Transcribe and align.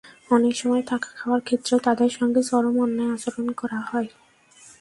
অনেক 0.31 0.53
সময় 0.55 0.83
থাকা-খাওয়ার 0.87 1.41
ক্ষেত্রেও 1.41 1.79
তাদের 1.79 2.09
সঙ্গে 2.09 2.41
চরম 2.43 2.75
অন্যায় 2.79 3.13
আচরণ 3.15 3.47
করা 3.51 3.79
হয়। 3.89 4.09